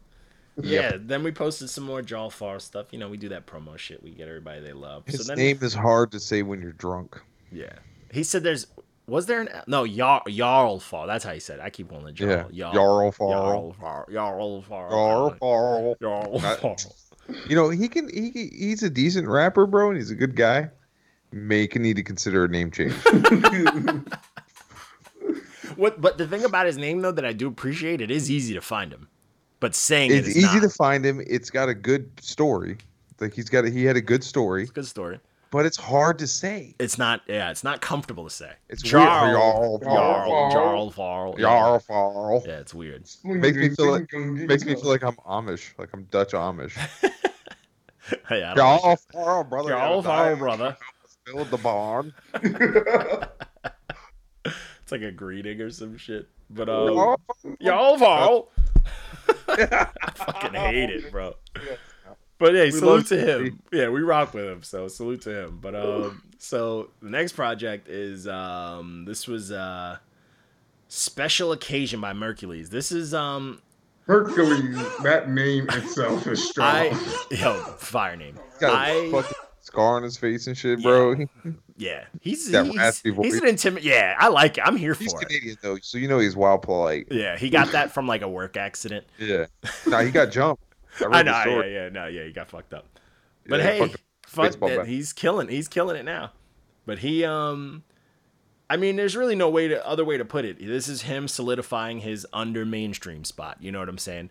[0.62, 2.88] yeah, then we posted some more Jaw Far stuff.
[2.91, 4.03] You know, we do that promo shit.
[4.03, 5.03] We get everybody they love.
[5.06, 7.19] His so then name is hard to say when you're drunk.
[7.51, 7.73] Yeah.
[8.12, 8.67] He said there's
[9.08, 11.08] was there an no Jarl Jarl Far.
[11.08, 11.60] That's how he said.
[11.60, 11.63] It.
[11.63, 12.73] I keep calling it Yeah, Jarl.
[12.73, 13.32] Jarl Farl.
[13.32, 14.08] Jarl Far.
[14.12, 14.89] Jarl Far.
[14.89, 15.95] Jarl Farl.
[16.01, 16.77] Jarl
[17.47, 20.69] You know he can he he's a decent rapper, bro, and he's a good guy.
[21.32, 22.93] May can need to consider a name change.
[25.78, 26.00] what?
[26.02, 28.62] But the thing about his name though that I do appreciate, it is easy to
[28.62, 29.08] find him.
[29.60, 30.64] But saying it It's is easy not.
[30.64, 31.22] to find him.
[31.26, 32.78] It's got a good story.
[33.20, 35.20] Like he's got a, he had a good story, It's a good story.
[35.52, 36.76] but it's hard to say.
[36.80, 37.22] It's not.
[37.28, 38.52] Yeah, it's not comfortable to say.
[38.70, 39.38] It's Jarl, weird.
[39.38, 40.52] Jarl, Jarl.
[40.52, 41.36] Jarl, Jarl.
[41.38, 42.44] Yarl, Farl.
[42.46, 43.08] Yeah, it's weird.
[43.24, 46.76] Makes me feel like- Makes me feel like I'm Amish, like I'm Dutch Amish.
[48.32, 49.70] yeah, I don't Yarl, Farl, brother.
[49.70, 50.26] Jarl, gotta.
[50.32, 50.78] Jarl, brother.
[51.26, 52.14] Build the barn.
[54.93, 56.27] It's like a greeting or some shit.
[56.49, 57.17] But um, Yarl,
[57.62, 58.49] Jarl, Jarl.
[59.47, 61.34] I fucking hate it, bro.
[62.38, 63.49] But hey, We salute to Stevie.
[63.49, 63.60] him.
[63.71, 65.60] Yeah, we rock with him, so salute to him.
[65.62, 69.97] But um, so the next project is um, this was uh,
[70.89, 72.69] Special Occasion by Mercules.
[72.69, 73.62] This is um,
[74.06, 76.67] Hercules, that name itself is strong.
[76.67, 76.97] I
[77.32, 78.36] yo fire name.
[78.51, 81.13] He's got a I fucking scar on his face and shit, bro.
[81.13, 81.25] yeah,
[82.22, 83.84] he's That he's, raspy he's an intimate.
[83.84, 84.62] Yeah, I like it.
[84.66, 85.28] I'm here He's for it.
[85.28, 87.08] Canadian though, so you know he's wild polite.
[87.10, 89.06] Yeah, he got that from like a work accident.
[89.18, 89.46] Yeah.
[89.88, 90.64] no, he got jumped.
[91.00, 91.62] I, I know.
[91.62, 92.86] Yeah, yeah, no, yeah, he got fucked up.
[93.48, 93.94] But Yeah, hey,
[94.28, 94.86] fuck that.
[94.88, 95.48] He's killing.
[95.48, 96.32] He's killing it now.
[96.86, 97.84] But he, um,
[98.70, 100.60] I mean, there's really no way to other way to put it.
[100.60, 103.58] This is him solidifying his under mainstream spot.
[103.62, 104.30] You know what I'm saying?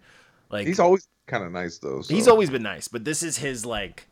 [0.50, 2.02] Like He's always kind of nice though.
[2.02, 2.14] So.
[2.14, 4.06] he's always been nice, but this is his like.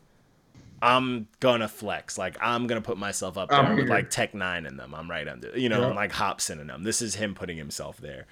[0.83, 2.16] I'm gonna flex.
[2.19, 4.95] Like I'm gonna put myself up there with like Tech N9ne in them.
[4.95, 5.59] I'm right under.
[5.59, 5.95] You know, Yeah.
[5.95, 6.85] like Hopsin in them.
[6.85, 8.27] This is him putting himself there.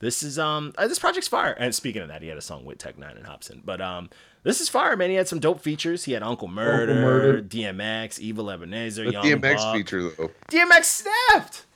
[0.00, 1.52] This is um uh, this project's fire.
[1.52, 3.62] And speaking of that, he had a song with Tech N9ne and Hopsin.
[3.64, 4.10] But um
[4.42, 5.10] this is fire, man.
[5.10, 6.02] He had some dope features.
[6.04, 7.40] He had Uncle Murder, Murder.
[7.42, 9.74] DMX, Evil Ebenezer, the Young DMX Buck.
[9.76, 10.30] feature though.
[10.50, 11.66] DMX snapped.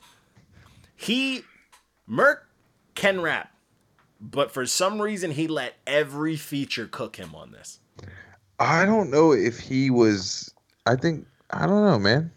[0.96, 1.42] He
[2.06, 2.48] Merc
[2.96, 3.52] can rap,
[4.20, 7.78] but for some reason he let every feature cook him on this.
[8.58, 10.52] I don't know if he was.
[10.86, 12.30] I think I don't know, man.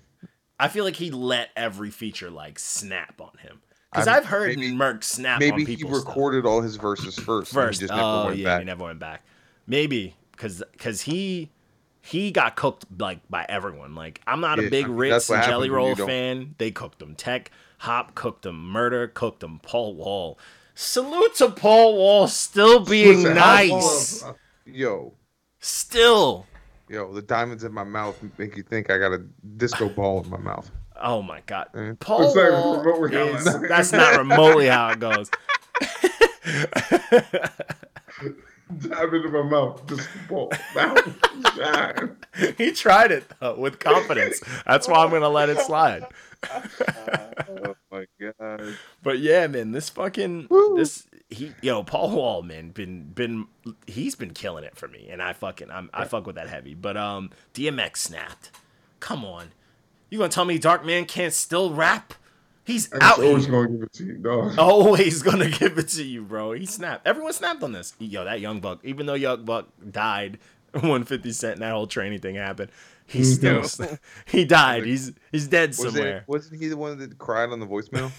[0.59, 3.61] I feel like he let every feature like snap on him.
[3.91, 5.57] Because I've heard maybe- Merc snap on people.
[5.59, 6.07] Maybe he people's stuff.
[6.09, 7.51] recorded all his verses first.
[7.53, 7.79] and first.
[7.79, 8.59] he just never oh went yeah, back.
[8.59, 9.23] he never went back.
[9.65, 11.49] Maybe because because he
[12.01, 13.95] he got cooked like by everyone.
[13.95, 16.55] Like I'm not Yeah, a big I mean, Rittz and Jelly Roll fan.
[16.57, 17.15] They cooked him.
[17.15, 18.61] Tech Hop cooked him.
[18.69, 19.59] Murder cooked him.
[19.63, 20.37] Paul Wall.
[20.75, 24.21] Salute to Paul Wall still being Listen, nice.
[24.21, 25.13] far- Yo,
[25.59, 26.45] Still.
[26.87, 29.19] yo, the diamonds in my mouth make you think I got a
[29.57, 30.69] disco ball in my mouth.
[31.01, 31.67] Oh my god.
[31.99, 35.29] Paul It's Wall remotely how is, that's not remotely how it goes.
[38.77, 39.85] Dive into my mouth.
[39.87, 40.49] Just ball.
[40.75, 42.09] That-
[42.57, 44.41] he tried it though, with confidence.
[44.65, 46.05] That's why I'm gonna let it slide.
[46.51, 48.75] oh my god.
[49.01, 50.75] But yeah, man, this fucking Woo.
[50.77, 53.47] this he yo Paul Wall man been been
[53.87, 56.73] he's been killing it for me, and I fucking I'm, I fuck with that heavy.
[56.73, 58.51] But um, DMX snapped.
[58.99, 59.51] Come on,
[60.09, 62.13] you gonna tell me Dark Man can't still rap?
[62.63, 63.53] He's I'm out always here.
[63.53, 64.53] gonna give it to you, dog.
[64.59, 66.51] Always gonna give it to you, bro.
[66.51, 67.07] He snapped.
[67.07, 67.93] Everyone snapped on this.
[67.97, 70.37] Yo, that Young Buck, even though Young Buck died
[70.81, 72.69] when 50 Cent and that whole training thing happened,
[73.07, 73.97] he still No.
[74.25, 74.85] he died.
[74.85, 76.17] He's he's dead Was somewhere.
[76.17, 78.11] it, wasn't he the one that cried on the voicemail?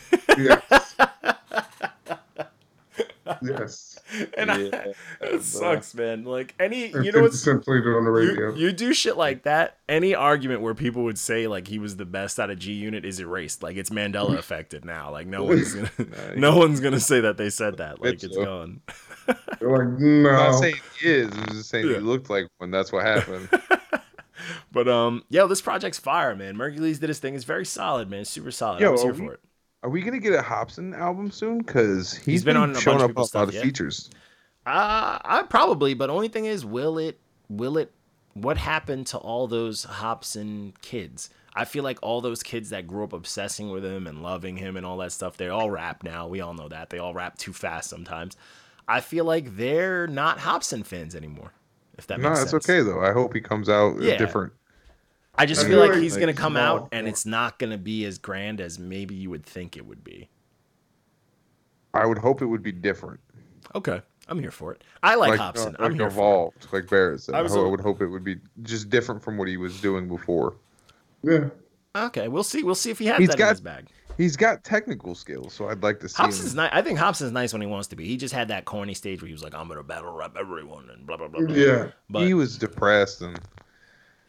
[3.43, 3.99] Yes.
[4.13, 4.27] yes.
[4.37, 4.85] and I, Yeah,
[5.21, 6.25] it sucks, man.
[6.25, 8.55] Like any, you know 50 what's Cent played on the radio.
[8.55, 9.79] you, you do shit like that.
[9.89, 13.05] Any argument where people would say like he was the best out of G Unit
[13.05, 13.63] is erased.
[13.63, 15.11] Like it's Mandela affected now.
[15.11, 15.91] Like no one's gonna,
[16.37, 18.01] no one's gonna say that they said that.
[18.01, 18.45] Like It's it's so.
[18.45, 18.81] gone.
[19.61, 21.31] They're like, I'm not saying he is.
[21.33, 21.95] I'm just saying Yeah.
[21.95, 22.71] he looked like one.
[22.71, 23.49] That's what happened.
[24.73, 26.57] But um, yo, this project's fire, man.
[26.57, 27.35] Mercules did his thing.
[27.35, 28.25] It's very solid, man.
[28.25, 28.81] Super solid.
[28.81, 29.41] Yo, I was here we- for it.
[29.83, 31.59] Are we gonna get a Hopsin album soon?
[31.59, 33.63] Because he's been been, on a showing up a lot stuff, of yeah.
[33.63, 34.11] features.
[34.67, 37.19] Uh, I probably, but only thing is, will it?
[37.49, 37.93] Will it?
[38.35, 41.31] What happened to all those Hopsin kids?
[41.55, 44.77] I feel like all those kids that grew up obsessing with him and loving him
[44.77, 46.29] and all that stuff, they all rap now.
[46.29, 46.91] We all know that.
[46.91, 48.37] They all rap too fast sometimes.
[48.87, 51.53] I feel like they're not Hopsin fans anymore.
[51.99, 52.53] If that makes sense.
[52.53, 53.01] No, it's okay though.
[53.01, 54.17] I hope he comes out Yeah.
[54.17, 54.53] different.
[55.41, 57.25] I just I feel feel like like, he's like, gonna come small out and it's
[57.27, 60.29] not gonna be as grand as maybe you would think it would be.
[61.95, 63.21] I would hope it would be different.
[63.75, 64.85] Okay, I'm here for it.
[65.03, 65.75] I like, Like, Hopsin.
[65.75, 66.23] uh, I'm like here for it.
[66.23, 67.35] evolved, like Barrett said.
[67.35, 67.71] I, ho- I Absolutely.
[67.73, 70.55] would hope it would be just different from what he was doing before.
[71.23, 71.49] Yeah.
[71.97, 72.63] Okay, we'll see.
[72.63, 73.87] We'll see if he has He's that in his bag.
[74.17, 76.71] He's got technical skills, so I'd like to see Hopsin's nice.
[76.73, 78.05] I think Hopsin's nice when he wants to be.
[78.07, 80.91] He just had that corny stage where he was like, "I'm gonna battle rap everyone"
[80.91, 81.41] and blah blah blah.
[81.41, 81.55] blah.
[81.55, 81.89] Yeah.
[82.11, 83.41] But he was depressed and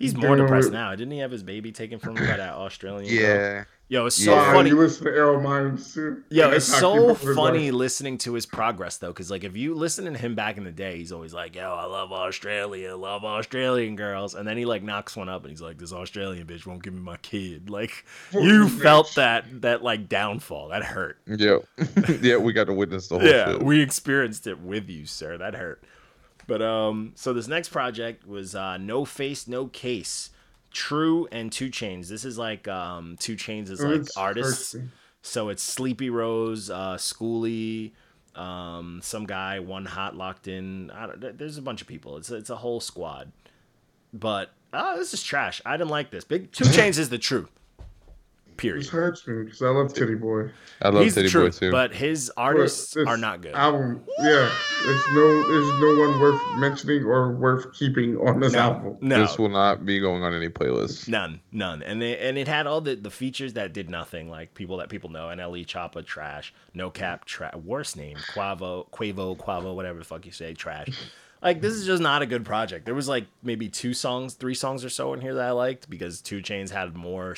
[0.02, 0.46] he's more Dude.
[0.48, 0.92] depressed now.
[0.92, 3.14] Didn't he have his baby taken from him by that Australian?
[3.14, 3.22] girl?
[3.24, 4.70] yeah, Yo, it's so Wow, funny.
[4.70, 6.24] you listen to Errol Myers too.
[6.30, 9.44] Yo, it's so you know it's funny like- listening to his progress though, because like
[9.44, 12.14] if you listen to him back in the day, he's always like, "Yo, I love
[12.14, 15.92] Australia, love Australian girls," and then he like knocks one up and he's like, "This
[15.92, 20.84] Australian bitch won't give me my kid." Like you felt that that like downfall, that
[20.86, 21.18] hurt.
[21.28, 21.58] Yeah,
[22.22, 23.62] yeah, we got to witness the whole Yeah, shit.
[23.64, 25.38] we experienced it with you, sir.
[25.38, 25.84] That hurt.
[26.52, 30.32] But um, so this next project was uh, No Face, No Case,
[30.70, 32.10] True and 2 Chainz.
[32.10, 34.74] This is like um, 2 Chainz is like It's artists.
[34.74, 34.90] thirsty.
[35.22, 37.92] So it's Sleepy Rose, uh, Skooly,
[38.36, 40.92] um, some guy, one hot locked in.
[40.92, 42.18] I don't, there's a bunch of people.
[42.18, 43.32] It's it's a whole squad.
[44.12, 45.62] But uh, this is trash.
[45.66, 46.26] I didn't like this.
[46.26, 47.50] Big 2 Chainz is the truth.
[48.62, 48.84] Period.
[48.84, 50.52] This hurts me because I love Titty Boy.
[50.84, 51.72] I love He's the Titty Boy truth, too.
[51.72, 53.56] but his artists this are not good.
[53.56, 54.52] Album, yeah,
[54.86, 58.98] there's no, there's no one worth mentioning or worth keeping on this album.
[59.02, 61.08] No, This will not be going on any playlist.
[61.08, 64.54] None, none, and it, and it had all the, the features that did nothing, like
[64.54, 65.30] people that people know.
[65.30, 70.32] NLE Choppa trash, No Cap trash, worst name Quavo, Quavo, Quavo, whatever the fuck you
[70.32, 70.88] say, trash.
[71.42, 72.86] Like this is just not a good project.
[72.86, 75.90] There was like maybe two songs, three songs or so in here that I liked
[75.90, 77.36] because 2 Chainz had more,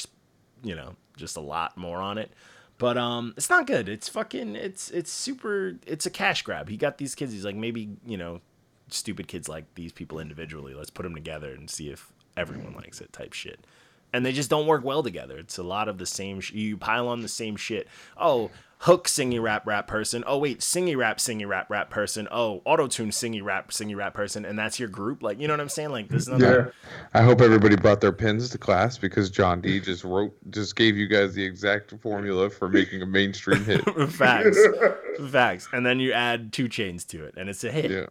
[0.62, 2.32] you know, just a lot more on it.
[2.78, 3.88] But um, it's not good.
[3.88, 4.56] It's fucking.
[4.56, 5.78] It's it's super.
[5.86, 6.70] It's a cash grab.
[6.70, 7.32] He got these kids.
[7.32, 8.42] He's like maybe you know,
[8.90, 10.74] stupid kids like these people individually.
[10.74, 13.14] Let's put them together and see if everyone likes it.
[13.14, 13.66] Type shit.
[14.14, 15.38] And they just don't work well together.
[15.38, 16.40] It's a lot of the same.
[16.40, 17.88] Sh- you pile on the same shit.
[18.16, 18.52] Oh,
[18.84, 20.24] hook singy rap rap person.
[20.28, 22.28] Oh wait, singy rap singy rap rap person.
[22.32, 24.46] Oh, auto tune singy rap singy rap person.
[24.46, 25.24] And that's your group.
[25.24, 25.90] Like you know what I'm saying?
[25.90, 26.66] Like this is not Yeah,
[27.14, 30.98] I hope everybody brought their pens to class because John D just wrote, just gave
[30.98, 33.84] you guys the exact formula for making a mainstream hit.
[34.12, 34.60] facts,
[35.32, 35.68] facts.
[35.72, 37.90] And then you add 2 Chainz to it, and it's a hit.
[37.90, 38.06] Yeah,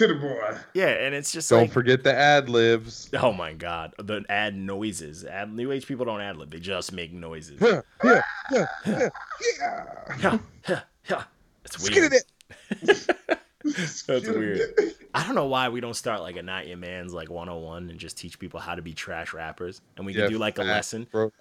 [0.00, 0.06] Yeah.
[0.06, 0.56] Titty Boy.
[0.82, 1.72] and it's just Don't like.
[1.72, 3.10] forget the ad libs.
[3.14, 5.24] Oh my god, the add noises.
[5.24, 7.60] Ad, new age people don't ad lib; they just make noises.
[7.60, 9.08] Yeah, yeah, yeah, yeah, yeah.
[10.20, 11.24] Yeah, yeah, yeah.
[11.64, 12.12] It's weird.
[12.80, 13.06] it.
[14.06, 14.60] That's weird.
[15.14, 17.98] I don't know why we don't start like a not your man's like 101 and
[17.98, 21.06] just teach people how to be trash rappers, and we can do like a lesson.
[21.10, 21.32] bro.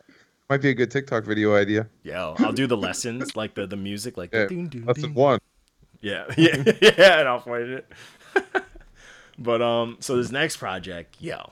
[0.49, 1.87] Might be a good TikTok video idea.
[2.01, 5.03] Yo, I'll do the lessons like the the music like the Yeah, ding, ding, Lesson
[5.03, 5.13] ding.
[5.13, 5.39] one.
[6.01, 7.85] Yeah, yeah, yeah, and I'll find it.
[9.37, 11.51] but um, so this next project, yo,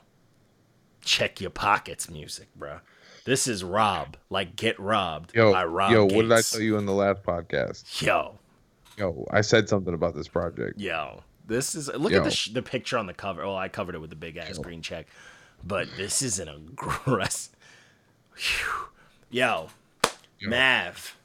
[1.02, 2.80] check your pockets, music, bro.
[3.24, 5.92] This is Rob, like get robbed Yo, by Rob.
[5.92, 8.00] yo, what did I tell you in the last podcast?
[8.00, 8.38] Yo,
[8.96, 10.80] Yo, I said something about this project.
[10.80, 12.18] yo, this is look Yo.
[12.18, 13.42] at the sh- the picture on the cover.
[13.42, 15.06] Oh, I covered it with the big ass green check,
[15.62, 17.54] but this is an aggressive.
[19.30, 19.68] Yo,
[20.38, 20.48] Yo.
[20.48, 21.16] Mav,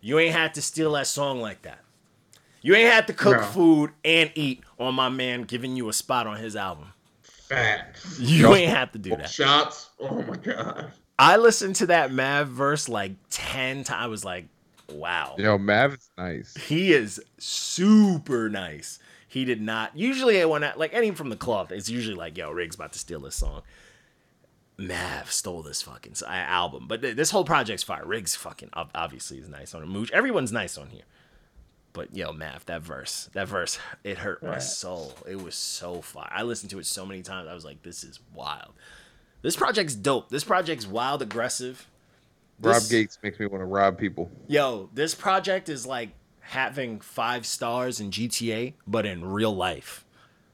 [0.00, 1.83] you ain't had to steal that song like that.
[2.64, 3.46] You ain't had to cook No.
[3.46, 6.94] food and eat on my man giving you a spot on his album.
[7.22, 8.18] Facts.
[8.18, 8.54] You Yo.
[8.54, 9.28] ain't have to do that.
[9.28, 9.90] Shots.
[10.00, 10.90] Oh my god.
[11.18, 14.02] I listened to that Mav verse like 10 times.
[14.02, 14.46] I was like,
[14.90, 15.34] wow.
[15.38, 16.56] Yo, Mav is nice.
[16.56, 18.98] He is super nice.
[19.28, 19.94] He did not.
[19.94, 22.98] Usually, when I, like any from the cloth, it's usually like, yo, Rigz about to
[22.98, 23.60] steal this song.
[24.78, 26.86] Mav stole this fucking album.
[26.88, 28.04] But th- this whole project's fire.
[28.06, 29.86] Rigz fucking obviously is nice on it.
[29.86, 30.10] Mooch.
[30.12, 31.02] Everyone's nice on here.
[31.94, 35.14] But yo, Mav, that verse, that verse, it hurt my soul.
[35.26, 36.28] It was so fire.
[36.30, 37.48] I listened to it so many times.
[37.48, 38.72] I was like, this is wild.
[39.42, 40.28] This project's dope.
[40.28, 41.86] This project's wild, aggressive.
[42.60, 44.28] Rob This- Gates makes me want to rob people.
[44.48, 50.04] Yo, this project is like having five stars in GTA, but in real life.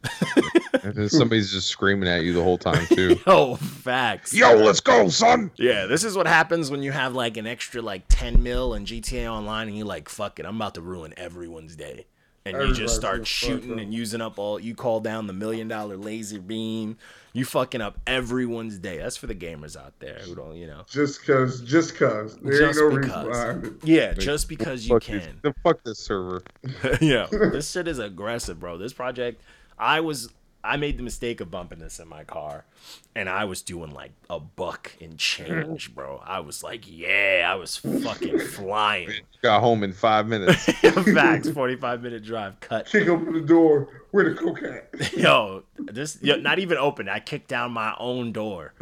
[0.82, 3.18] And somebody's just screaming at you the whole time too.
[3.26, 4.32] Yo, facts.
[4.32, 5.50] Yo, let's go, son.
[5.56, 8.86] Yeah, this is what happens when you have like an extra like 10 mil in
[8.86, 12.06] GTA Online and you're like, fuck it, I'm about to ruin everyone's day.
[12.46, 15.98] And you just start shooting and using up all, you call down the million dollar
[15.98, 16.96] laser beam.
[17.34, 18.96] You fucking up everyone's day.
[18.98, 20.84] That's for the gamers out there who don't, you know.
[20.88, 22.36] Just cause, just cause.
[22.38, 23.26] There Just ain't no because.
[23.26, 23.72] reason behind it.
[23.86, 25.18] Yeah, just because you Fuck can.
[25.18, 26.42] this- the fuck this server.
[27.02, 28.78] yeah, this shit is aggressive, bro.
[28.78, 29.42] This project,
[29.80, 30.28] I was,
[30.62, 32.66] I made the mistake of bumping this in my car,
[33.14, 36.22] and I was doing like a buck and change, bro.
[36.22, 39.10] I was like, yeah, I was fucking flying.
[39.40, 40.64] Got home in five minutes.
[41.14, 42.86] Facts, forty-five minute drive, cut.
[42.86, 44.04] Kick open the door.
[44.10, 45.12] Where the coke at?
[45.16, 47.08] Yo, this, yo, not even open.
[47.08, 48.74] I kicked down my own door.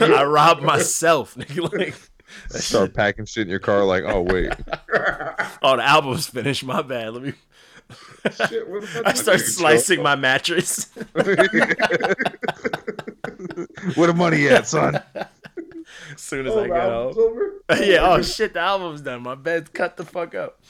[0.00, 1.36] I robbed myself.
[1.36, 1.94] Like,
[2.48, 3.84] Start packing shit in your car.
[3.84, 4.52] Like, oh wait,
[5.62, 6.64] oh, the album's finished.
[6.64, 7.12] My bad.
[7.12, 7.32] Let me.
[8.48, 10.90] Shit, what I start nigga, slicing my mattress.
[13.94, 15.00] where the money at, son?
[15.14, 17.14] as soon as Oh, I the get home.
[17.16, 17.52] over?
[17.84, 17.98] yeah.
[18.02, 19.22] Oh shit, the album's done.
[19.22, 20.60] My bed's cut the fuck up.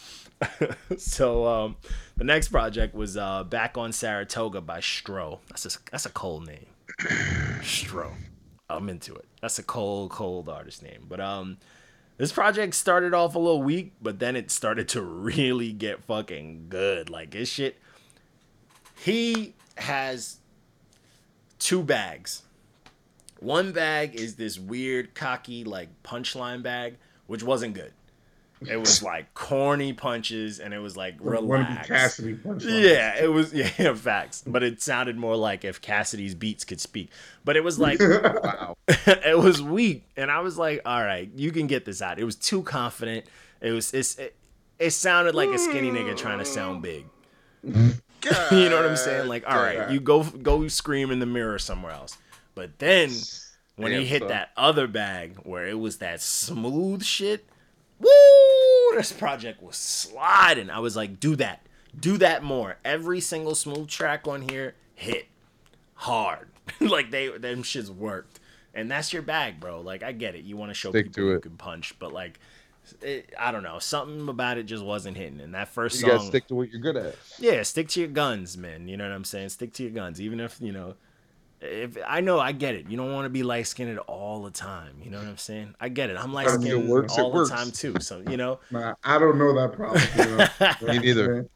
[0.97, 1.77] so um,
[2.17, 5.39] the next project was uh, "Back on Saratoga" by Stro.
[5.49, 6.67] That's a that's a cold name.
[7.61, 8.11] Stro.
[8.69, 9.27] I'm into it.
[9.41, 11.05] That's a cold, cold artist name.
[11.09, 11.59] But um,
[12.17, 16.67] This project started off a little weak, but then it started to really get fucking
[16.69, 17.11] good.
[17.11, 17.79] Like this shit.
[18.97, 20.39] He has
[21.59, 22.43] two bags.
[23.41, 26.97] One bag is this weird, cocky, like punchline bag,
[27.27, 27.93] which wasn't good.
[28.69, 31.89] It was like corny punches, and it was like One of relaxed.
[31.89, 32.83] Cassidy punchline.
[32.83, 34.43] Yeah, it was yeah, facts.
[34.47, 37.11] But it sounded more like if Cassidy's beats could speak.
[37.45, 38.77] But it was like Wow.
[38.89, 42.25] it was weak, and I was like, "All right, you can get this out." It
[42.25, 43.27] was too confident.
[43.61, 44.37] It was it's, it,
[44.79, 47.07] it sounded like a skinny nigga trying to sound big.
[47.63, 47.73] you
[48.23, 49.29] know what I'm saying?
[49.29, 52.19] Like, all right, you go go scream in the mirror somewhere else.
[52.55, 53.11] But then
[53.77, 54.29] when he hit son.
[54.29, 57.47] that other bag where it was that smooth shit,
[57.99, 58.09] woo!
[58.95, 60.71] This project was sliding.
[60.71, 61.67] I was like, do that,
[61.99, 62.77] do that more.
[62.85, 65.27] Every single smooth track on here hit
[65.95, 66.49] hard.
[66.81, 68.41] like they them shits worked.
[68.73, 69.81] And that's your bag, bro.
[69.81, 70.45] Like I get it.
[70.45, 71.43] You want to show Stick people you it.
[71.43, 72.39] can punch, but like
[73.03, 75.41] it, I don't know, something about it just wasn't hitting.
[75.41, 77.17] And that first You song, gotta stick to what you're good at.
[77.39, 78.89] yeah, stick to your guns, man.
[78.89, 79.51] You know what I'm saying?
[79.51, 80.95] Stick to your guns, even if you know.
[81.61, 82.89] If I know, I get it.
[82.89, 84.97] You don't want to be light skinned all the time.
[85.03, 85.75] You know what I'm saying?
[85.81, 86.17] I get it.
[86.19, 87.51] I'm light If it skinned works, it all the works.
[87.51, 88.01] time too.
[88.01, 90.03] So you know, Nah, I don't know that problem.
[90.15, 90.87] You know?
[90.93, 91.47] Me neither.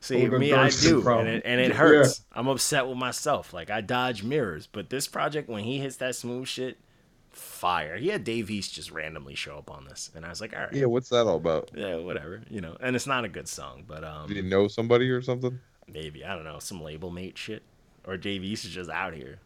[0.00, 1.76] see the me, I dark skin do, and it, and it Yeah.
[1.76, 2.22] hurts.
[2.32, 3.52] I'm upset with myself.
[3.52, 6.78] Like I dodge mirrors, but this project, when he hits that smooth shit,
[7.30, 7.96] fire.
[7.96, 10.62] He had Dave East just randomly show up on this, and I was like, all
[10.62, 11.70] right, Yeah, what's that all about?
[11.74, 12.76] yeah, whatever, you know.
[12.80, 15.58] And it's not a good song, but Do you um, know somebody or something?
[15.92, 17.62] maybe I don't know some label mate shit,
[18.06, 19.38] or Dave East is just out here.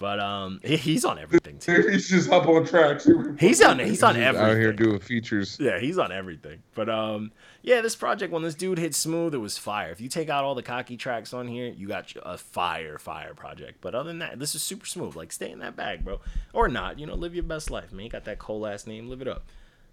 [0.00, 1.86] But um, he, he's on everything too.
[1.90, 3.06] He's just up on tracks.
[3.38, 3.78] He's on.
[3.78, 4.50] He's on Just everything.
[4.50, 5.58] Out here doing features.
[5.60, 6.62] Yeah, he's on everything.
[6.74, 9.90] But um, yeah, this project when this dude hit smooth, it was fire.
[9.90, 13.34] If you take out all the cocky tracks on here, you got a fire, fire
[13.34, 13.82] project.
[13.82, 15.16] But other than that, this is super smooth.
[15.16, 16.22] Like stay in that bag, bro,
[16.54, 16.98] or not.
[16.98, 18.06] You know, live your best life, man.
[18.06, 19.44] You got that cool ass name, live it up.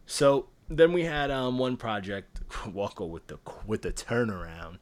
[0.06, 4.78] So then we had um one project, Walko with the with the turnaround,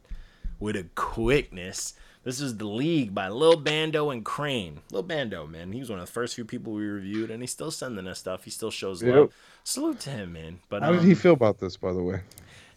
[0.60, 1.94] with a quickness.
[2.26, 4.80] This is the League by Lil Bando and Crane.
[4.90, 7.52] Lil Bando, man, he was one of the first few people we reviewed, and he's
[7.52, 8.42] still sending us stuff.
[8.42, 9.32] He still shows love.
[9.62, 10.58] Salute to him, man.
[10.68, 12.22] But How did um, he feel about this, by the way?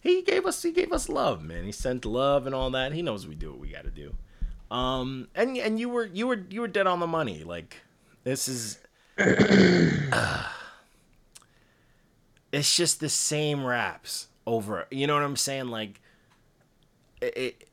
[0.00, 1.64] he gave us he gave us love, man.
[1.64, 2.92] He sent love and all that.
[2.92, 4.14] He knows we do what we got to do.
[4.70, 7.42] Um, and and you were you were you were dead on the money.
[7.42, 7.78] Like
[8.22, 8.78] this is,
[9.18, 10.06] it's
[12.52, 14.86] just the same raps over.
[14.92, 15.70] You know what I'm saying?
[15.70, 16.00] Like
[17.20, 17.36] it.
[17.36, 17.68] it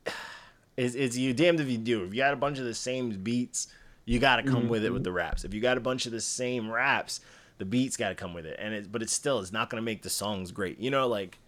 [0.78, 2.04] is is you damned if you do.
[2.04, 3.68] If you got a bunch of the same beats,
[4.06, 5.18] you got to come with it with the mm-hmm.
[5.18, 5.44] raps.
[5.44, 7.20] If you got a bunch of the same raps,
[7.58, 8.58] the beats got to come with it.
[8.60, 10.80] And it, but it's still it's not gonna make the songs great.
[10.80, 11.40] You know, like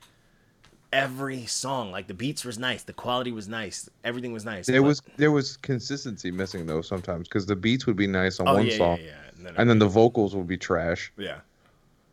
[0.91, 4.65] every song, like the beats was nice, the quality was nice, everything was nice.
[4.65, 8.39] There but- was there was consistency missing though sometimes because the beats would be nice
[8.39, 10.57] on oh one yeah, song, yeah, yeah, and then, and then the vocals would be
[10.57, 11.39] trash, yeah.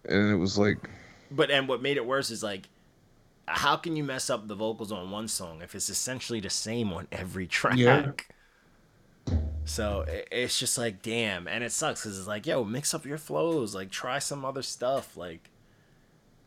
[0.05, 0.90] and it was like
[1.31, 2.68] But and what made it worse is like,
[3.48, 6.92] how can you mess up the vocals on one song if it's essentially the same
[6.92, 7.76] on every track?
[7.76, 8.12] Yeah.
[9.64, 13.04] So it, it's just like, damn, and it sucks because it's like, yo, mix up
[13.04, 15.50] your flows, like try some other stuff, like.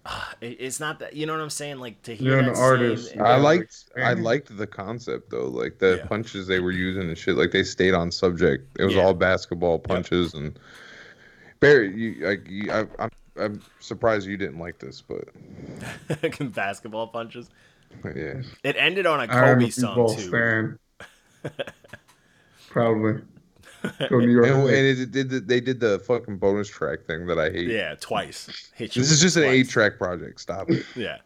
[0.41, 1.79] it's not that you know what I'm saying.
[1.79, 3.15] Like to hear You're an same- artist.
[3.15, 4.23] You I liked I mm-hmm.
[4.23, 6.07] liked the concept though, like the Yeah.
[6.07, 7.35] punches they were using and shit.
[7.35, 8.65] Like they stayed on subject.
[8.79, 9.03] It was Yeah.
[9.03, 10.57] all basketball punches and
[11.59, 11.93] Barry.
[11.93, 13.09] You like you, I, I'm
[13.39, 15.28] I'm surprised you didn't like this, but
[16.54, 17.49] basketball punches.
[18.04, 20.30] yeah, It ended on a I am Kobe a song football too.
[20.32, 20.80] fan.
[22.69, 23.21] Probably.
[24.10, 24.47] Go New York.
[24.47, 27.67] and, and it did the, they did the fucking bonus track thing that I hate.
[27.69, 28.69] Yeah, twice.
[28.75, 30.41] Hit you This is just an eight track project.
[30.41, 30.86] Stop it.
[30.95, 31.17] Yeah.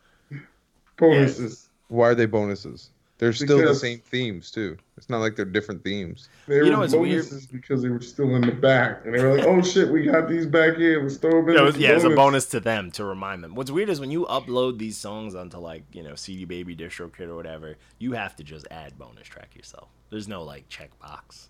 [0.98, 1.70] Bonuses.
[1.88, 2.92] Why are they bonuses?
[3.20, 4.76] They're still the same themes too.
[4.98, 6.28] It's not like they're different themes.
[6.48, 7.26] They You know were what's weird?
[7.52, 10.28] because they were still in the back, and they were like, "Oh shit, we got
[10.28, 11.02] these back here.
[11.02, 13.06] Let's throw them in." Yeah, it was, as yeah, it's a bonus to them to
[13.06, 13.56] remind them.
[13.56, 17.28] What's weird is when you upload these songs onto like you know CD Baby, DistroKid,
[17.28, 19.88] or whatever, you have to just add bonus track yourself.
[20.10, 21.48] There's no like checkbox.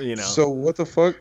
[0.00, 1.20] You know, So what the fuck?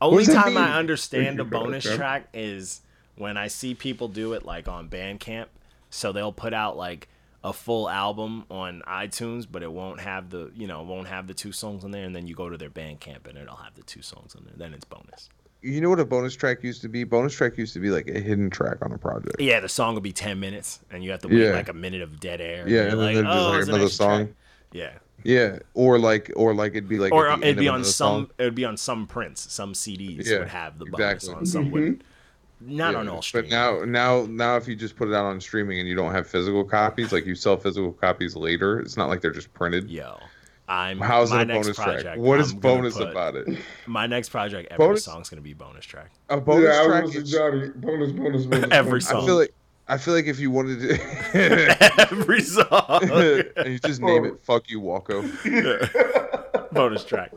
[0.00, 0.58] only time mean?
[0.64, 1.96] I understand a bonus Kev.
[1.96, 2.80] track is
[3.16, 5.46] when I see people do it like on Bandcamp.
[5.90, 7.08] So they'll put out like
[7.42, 11.34] a full album on iTunes, but it won't have the you know won't have the
[11.34, 13.82] two songs on there, and then you go to their Bandcamp and it'll have the
[13.82, 14.54] two songs on there.
[14.56, 15.28] Then it's bonus.
[15.62, 17.04] You know what a bonus track used to be?
[17.04, 19.36] Bonus track used to be like a hidden track on a project.
[19.40, 21.50] Yeah, the song will be ten minutes, and you have to wait Yeah.
[21.52, 22.66] like a minute of dead air.
[22.66, 24.36] Yeah, you're and then like, "Oh, it's an another extra song." track."
[24.72, 24.92] Yeah,
[25.24, 28.26] Yeah, or like, or like it'd be like, or uh, it'd be on some.
[28.26, 28.30] song.
[28.38, 31.34] It would be on some prints, some CDs Yeah, would have the bonus exactly.
[31.34, 31.46] on.
[31.46, 32.00] Some would mm-hmm.
[32.60, 35.40] Not Yeah, on all But now, now, now, if you just put it out on
[35.40, 39.08] streaming and you don't have physical copies, like you sell physical copies later, it's not
[39.08, 39.90] like they're just printed.
[39.90, 40.18] Yo,
[40.68, 42.02] I'm How's my it a next bonus project.
[42.02, 42.18] track?
[42.18, 43.58] What is I'm gonna bonus put- about it?
[43.86, 46.10] My next project, every Bonus- song's gonna be bonus track.
[46.28, 47.04] A bonus yeah, track.
[47.14, 47.70] is- Johnny.
[47.74, 48.68] Bonus, bonus, bonus.
[48.70, 49.08] Every bonus.
[49.08, 49.22] song.
[49.22, 49.54] I feel like
[49.88, 51.00] I feel like if you wanted to,
[52.12, 52.68] every song,
[53.56, 54.38] and you just name it oh.
[54.42, 55.22] "Fuck You, Walko."
[56.72, 57.32] bonus track.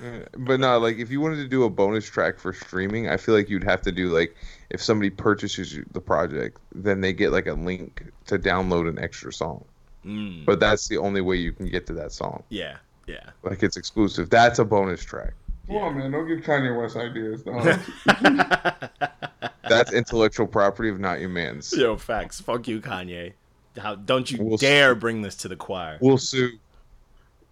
[0.38, 3.34] But no, like if you wanted to do a bonus track for streaming, I feel
[3.34, 4.36] like you'd have to do like
[4.70, 9.32] if somebody purchases the project, then they get like a link to download an extra
[9.32, 9.64] song.
[10.04, 12.42] Mm, But that's the only way you can get to that song.
[12.50, 12.76] yeah,
[13.06, 13.30] yeah.
[13.42, 14.30] Like it's exclusive.
[14.30, 15.32] That's a bonus track.
[15.66, 16.12] Come on, man.
[16.12, 17.42] Don't give Kanye West ideas.
[19.68, 21.72] That's intellectual property of not your man's.
[21.76, 22.40] Yo, facts.
[22.40, 23.32] Fuck you, Kanye.
[23.76, 25.00] How don't you We'll dare see.
[25.00, 25.98] bring this to the choir?
[26.00, 26.52] We'll sue.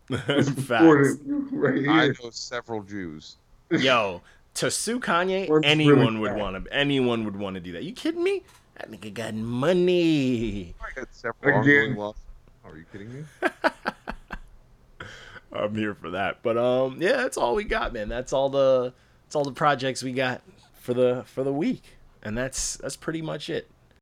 [0.11, 1.09] Record facts.
[1.09, 1.19] it
[1.53, 3.37] right I know several Jews.
[3.71, 4.21] Yo,
[4.55, 6.73] to sue Kanye, What's anyone really would want to.
[6.73, 7.85] Anyone would want to do that.
[7.85, 8.43] You kidding me?
[8.77, 10.75] That nigga got money.
[10.81, 11.91] I got several Again.
[11.91, 12.15] ongoing.
[12.65, 13.25] Are you kidding me?
[15.53, 16.43] I'm here for that.
[16.43, 18.09] But um, yeah, that's all we got, man.
[18.09, 18.93] That's all the
[19.25, 20.43] that's all the projects we got
[20.75, 21.83] for the for the week,
[22.23, 23.69] and that's that's pretty much it.